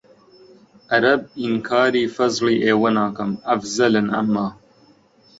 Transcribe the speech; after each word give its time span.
عەرەب 0.93 1.21
ئینکاری 1.43 2.11
فەزڵی 2.15 2.57
ئێوە 2.65 2.89
ناکەم 2.97 3.31
ئەفزەلن 3.47 4.07
ئەمما 4.15 4.47